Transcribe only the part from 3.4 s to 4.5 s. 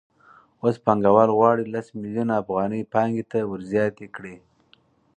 ورزیاتې کړي